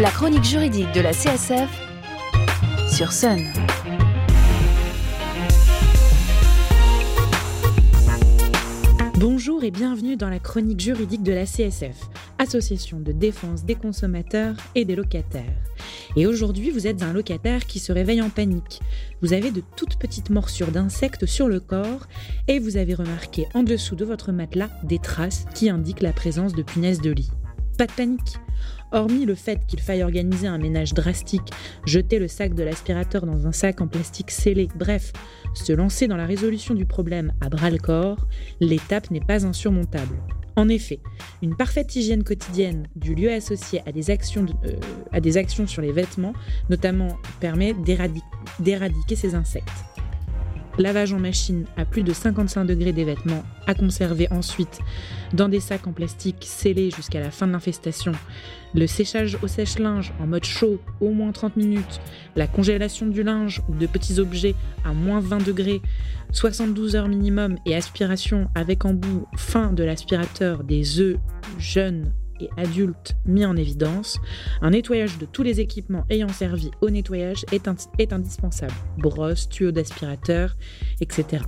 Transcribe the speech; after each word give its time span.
La 0.00 0.12
chronique 0.12 0.44
juridique 0.44 0.92
de 0.94 1.00
la 1.00 1.10
CSF 1.10 1.68
sur 2.88 3.10
Sun. 3.10 3.40
Bonjour 9.18 9.64
et 9.64 9.72
bienvenue 9.72 10.16
dans 10.16 10.28
la 10.28 10.38
chronique 10.38 10.78
juridique 10.78 11.24
de 11.24 11.32
la 11.32 11.46
CSF, 11.46 11.96
Association 12.38 13.00
de 13.00 13.10
défense 13.10 13.64
des 13.64 13.74
consommateurs 13.74 14.54
et 14.76 14.84
des 14.84 14.94
locataires. 14.94 15.56
Et 16.14 16.28
aujourd'hui, 16.28 16.70
vous 16.70 16.86
êtes 16.86 17.02
un 17.02 17.12
locataire 17.12 17.66
qui 17.66 17.80
se 17.80 17.90
réveille 17.90 18.22
en 18.22 18.30
panique. 18.30 18.80
Vous 19.20 19.32
avez 19.32 19.50
de 19.50 19.64
toutes 19.74 19.96
petites 19.96 20.30
morsures 20.30 20.70
d'insectes 20.70 21.26
sur 21.26 21.48
le 21.48 21.58
corps 21.58 22.06
et 22.46 22.60
vous 22.60 22.76
avez 22.76 22.94
remarqué 22.94 23.48
en 23.52 23.64
dessous 23.64 23.96
de 23.96 24.04
votre 24.04 24.30
matelas 24.30 24.70
des 24.84 25.00
traces 25.00 25.44
qui 25.56 25.68
indiquent 25.68 26.02
la 26.02 26.12
présence 26.12 26.54
de 26.54 26.62
punaises 26.62 27.00
de 27.00 27.10
lit. 27.10 27.32
Pas 27.78 27.86
de 27.86 27.92
panique. 27.92 28.38
Hormis 28.90 29.24
le 29.24 29.36
fait 29.36 29.64
qu'il 29.68 29.80
faille 29.80 30.02
organiser 30.02 30.48
un 30.48 30.58
ménage 30.58 30.94
drastique, 30.94 31.52
jeter 31.86 32.18
le 32.18 32.26
sac 32.26 32.54
de 32.54 32.64
l'aspirateur 32.64 33.24
dans 33.24 33.46
un 33.46 33.52
sac 33.52 33.80
en 33.80 33.86
plastique 33.86 34.32
scellé, 34.32 34.68
bref, 34.74 35.12
se 35.54 35.72
lancer 35.72 36.08
dans 36.08 36.16
la 36.16 36.26
résolution 36.26 36.74
du 36.74 36.86
problème 36.86 37.32
à 37.40 37.48
bras 37.48 37.70
le 37.70 37.78
corps, 37.78 38.26
l'étape 38.58 39.12
n'est 39.12 39.20
pas 39.20 39.46
insurmontable. 39.46 40.16
En 40.56 40.68
effet, 40.68 40.98
une 41.40 41.56
parfaite 41.56 41.94
hygiène 41.94 42.24
quotidienne 42.24 42.88
du 42.96 43.14
lieu 43.14 43.30
associé 43.30 43.80
à 43.86 43.92
des 43.92 44.10
actions, 44.10 44.46
euh, 44.64 44.72
à 45.12 45.20
des 45.20 45.36
actions 45.36 45.68
sur 45.68 45.80
les 45.80 45.92
vêtements, 45.92 46.32
notamment, 46.68 47.16
permet 47.38 47.74
d'éradiquer 48.58 49.14
ces 49.14 49.36
insectes 49.36 49.84
lavage 50.78 51.12
en 51.12 51.18
machine 51.18 51.64
à 51.76 51.84
plus 51.84 52.02
de 52.02 52.12
55 52.12 52.64
degrés 52.64 52.92
des 52.92 53.04
vêtements, 53.04 53.42
à 53.66 53.74
conserver 53.74 54.28
ensuite 54.30 54.80
dans 55.32 55.48
des 55.48 55.60
sacs 55.60 55.86
en 55.86 55.92
plastique 55.92 56.44
scellés 56.46 56.90
jusqu'à 56.90 57.20
la 57.20 57.30
fin 57.30 57.46
de 57.46 57.52
l'infestation, 57.52 58.12
le 58.74 58.86
séchage 58.86 59.38
au 59.42 59.48
sèche-linge 59.48 60.12
en 60.20 60.26
mode 60.26 60.44
chaud 60.44 60.80
au 61.00 61.10
moins 61.10 61.32
30 61.32 61.56
minutes, 61.56 62.00
la 62.36 62.46
congélation 62.46 63.06
du 63.06 63.22
linge 63.22 63.62
ou 63.68 63.74
de 63.74 63.86
petits 63.86 64.18
objets 64.18 64.54
à 64.84 64.92
moins 64.92 65.20
20 65.20 65.44
degrés, 65.44 65.80
72 66.32 66.96
heures 66.96 67.08
minimum 67.08 67.56
et 67.66 67.74
aspiration 67.74 68.48
avec 68.54 68.84
en 68.84 68.94
bout 68.94 69.26
fin 69.36 69.72
de 69.72 69.84
l'aspirateur 69.84 70.64
des 70.64 71.00
œufs 71.00 71.18
jeunes 71.58 72.12
et 72.40 72.50
adultes 72.56 73.16
mis 73.26 73.44
en 73.44 73.56
évidence, 73.56 74.18
un 74.60 74.70
nettoyage 74.70 75.18
de 75.18 75.26
tous 75.26 75.42
les 75.42 75.60
équipements 75.60 76.04
ayant 76.10 76.28
servi 76.28 76.70
au 76.80 76.90
nettoyage 76.90 77.44
est, 77.52 77.68
indispensable. 78.12 78.74
Brosse, 78.98 79.48
tuyaux 79.48 79.72
d'aspirateur, 79.72 80.56
etc. 81.00 81.42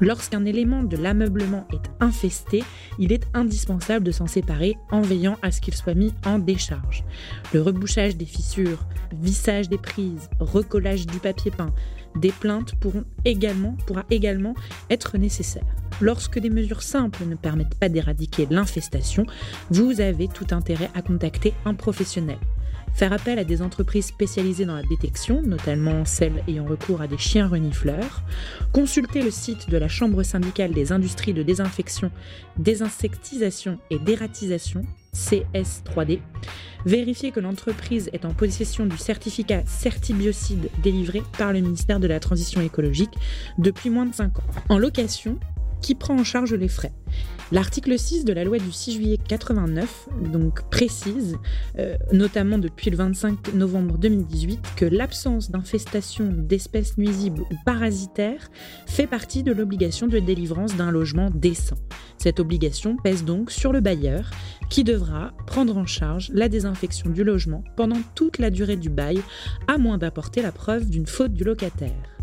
Lorsqu'un 0.00 0.44
élément 0.44 0.82
de 0.82 0.96
l'ameublement 0.96 1.66
est 1.72 1.90
infesté, 2.00 2.64
il 2.98 3.12
est 3.12 3.26
indispensable 3.32 4.04
de 4.04 4.10
s'en 4.10 4.26
séparer 4.26 4.76
en 4.90 5.00
veillant 5.00 5.36
à 5.42 5.50
ce 5.50 5.60
qu'il 5.60 5.74
soit 5.74 5.94
mis 5.94 6.12
en 6.26 6.38
décharge. 6.38 7.04
Le 7.52 7.62
rebouchage 7.62 8.16
des 8.16 8.24
fissures, 8.24 8.84
vissage 9.12 9.68
des 9.68 9.78
prises, 9.78 10.28
recollage 10.40 11.06
du 11.06 11.18
papier 11.18 11.50
peint, 11.50 11.72
des 12.16 12.32
plaintes 12.32 12.74
pourront 12.76 13.04
également, 13.24 13.76
pourra 13.86 14.04
également 14.10 14.54
être 14.90 15.18
nécessaire. 15.18 15.64
Lorsque 16.00 16.38
des 16.38 16.50
mesures 16.50 16.82
simples 16.82 17.24
ne 17.24 17.36
permettent 17.36 17.78
pas 17.78 17.88
d'éradiquer 17.88 18.46
l'infestation, 18.50 19.26
vous 19.70 20.00
avez 20.00 20.28
tout 20.28 20.46
intérêt 20.50 20.90
à 20.94 21.02
contacter 21.02 21.54
un 21.64 21.74
professionnel. 21.74 22.38
Faire 22.94 23.12
appel 23.12 23.40
à 23.40 23.44
des 23.44 23.60
entreprises 23.60 24.06
spécialisées 24.06 24.66
dans 24.66 24.76
la 24.76 24.84
détection, 24.84 25.42
notamment 25.42 26.04
celles 26.04 26.44
ayant 26.46 26.64
recours 26.64 27.00
à 27.00 27.08
des 27.08 27.18
chiens 27.18 27.48
renifleurs. 27.48 28.22
Consulter 28.72 29.20
le 29.20 29.32
site 29.32 29.68
de 29.68 29.76
la 29.76 29.88
Chambre 29.88 30.22
syndicale 30.22 30.72
des 30.72 30.92
industries 30.92 31.34
de 31.34 31.42
désinfection, 31.42 32.12
désinsectisation 32.56 33.78
et 33.90 33.98
dératisation, 33.98 34.82
CS3D. 35.12 36.20
Vérifier 36.86 37.32
que 37.32 37.40
l'entreprise 37.40 38.10
est 38.12 38.24
en 38.24 38.32
possession 38.32 38.86
du 38.86 38.96
certificat 38.96 39.64
Certibiocide 39.66 40.70
délivré 40.82 41.22
par 41.36 41.52
le 41.52 41.60
ministère 41.60 41.98
de 41.98 42.06
la 42.06 42.20
Transition 42.20 42.60
écologique 42.60 43.14
depuis 43.58 43.90
moins 43.90 44.06
de 44.06 44.14
5 44.14 44.38
ans. 44.38 44.42
En 44.68 44.78
location, 44.78 45.38
qui 45.82 45.94
prend 45.94 46.18
en 46.18 46.24
charge 46.24 46.54
les 46.54 46.68
frais 46.68 46.92
L'article 47.52 47.98
6 47.98 48.24
de 48.24 48.32
la 48.32 48.42
loi 48.42 48.58
du 48.58 48.72
6 48.72 48.92
juillet 48.92 49.18
89 49.28 50.08
donc 50.32 50.68
précise, 50.70 51.36
euh, 51.78 51.96
notamment 52.10 52.56
depuis 52.58 52.90
le 52.90 52.96
25 52.96 53.52
novembre 53.54 53.98
2018, 53.98 54.60
que 54.76 54.86
l'absence 54.86 55.50
d'infestation 55.50 56.30
d'espèces 56.32 56.96
nuisibles 56.96 57.42
ou 57.42 57.54
parasitaires 57.66 58.50
fait 58.86 59.06
partie 59.06 59.42
de 59.42 59.52
l'obligation 59.52 60.06
de 60.06 60.18
délivrance 60.18 60.74
d'un 60.76 60.90
logement 60.90 61.30
décent. 61.30 61.76
Cette 62.16 62.40
obligation 62.40 62.96
pèse 62.96 63.24
donc 63.24 63.50
sur 63.50 63.72
le 63.72 63.80
bailleur 63.80 64.30
qui 64.70 64.82
devra 64.82 65.32
prendre 65.46 65.76
en 65.76 65.86
charge 65.86 66.30
la 66.32 66.48
désinfection 66.48 67.10
du 67.10 67.24
logement 67.24 67.62
pendant 67.76 68.00
toute 68.14 68.38
la 68.38 68.50
durée 68.50 68.76
du 68.76 68.88
bail, 68.88 69.20
à 69.68 69.76
moins 69.76 69.98
d'apporter 69.98 70.40
la 70.40 70.52
preuve 70.52 70.88
d'une 70.88 71.06
faute 71.06 71.34
du 71.34 71.44
locataire. 71.44 72.13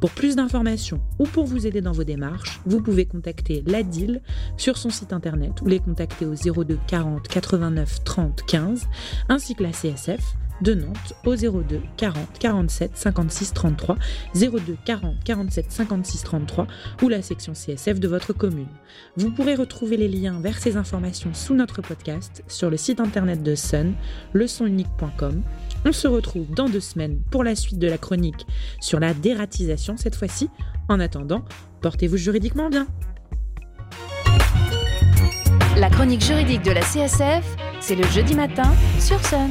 Pour 0.00 0.10
plus 0.10 0.36
d'informations 0.36 1.00
ou 1.18 1.24
pour 1.24 1.44
vous 1.44 1.66
aider 1.66 1.80
dans 1.80 1.92
vos 1.92 2.04
démarches, 2.04 2.60
vous 2.66 2.80
pouvez 2.80 3.06
contacter 3.06 3.62
l'ADIL 3.66 4.22
sur 4.56 4.76
son 4.76 4.90
site 4.90 5.12
internet 5.12 5.60
ou 5.62 5.66
les 5.66 5.78
contacter 5.78 6.26
au 6.26 6.34
02 6.34 6.78
40 6.86 7.28
89 7.28 8.04
30 8.04 8.42
15 8.46 8.86
ainsi 9.28 9.54
que 9.54 9.62
la 9.62 9.70
CSF 9.70 10.36
de 10.62 10.74
Nantes 10.74 11.14
au 11.24 11.34
02 11.34 11.80
40 11.96 12.38
47 12.38 12.90
56 12.94 13.52
33, 13.54 13.96
02 14.34 14.76
40 14.84 15.24
47 15.24 15.66
56 15.68 16.22
33 16.22 16.66
ou 17.02 17.08
la 17.08 17.22
section 17.22 17.52
CSF 17.52 17.98
de 17.98 18.08
votre 18.08 18.32
commune. 18.32 18.68
Vous 19.16 19.30
pourrez 19.30 19.54
retrouver 19.54 19.96
les 19.96 20.08
liens 20.08 20.40
vers 20.40 20.58
ces 20.58 20.76
informations 20.76 21.34
sous 21.34 21.54
notre 21.54 21.82
podcast 21.82 22.42
sur 22.48 22.70
le 22.70 22.76
site 22.76 23.00
internet 23.00 23.42
de 23.42 23.54
Sun, 23.54 23.94
leçonunique.com. 24.34 25.42
On 25.84 25.92
se 25.92 26.06
retrouve 26.06 26.50
dans 26.50 26.68
deux 26.68 26.80
semaines 26.80 27.22
pour 27.30 27.42
la 27.42 27.54
suite 27.54 27.78
de 27.78 27.88
la 27.88 27.98
chronique 27.98 28.46
sur 28.80 29.00
la 29.00 29.14
dératisation 29.14 29.96
cette 29.96 30.14
fois-ci. 30.14 30.50
En 30.88 31.00
attendant, 31.00 31.44
portez-vous 31.80 32.16
juridiquement 32.16 32.68
bien. 32.68 32.86
La 35.76 35.88
chronique 35.88 36.22
juridique 36.22 36.62
de 36.62 36.72
la 36.72 36.82
CSF, 36.82 37.56
c'est 37.80 37.94
le 37.94 38.04
jeudi 38.04 38.34
matin 38.34 38.70
sur 38.98 39.24
Sun. 39.24 39.50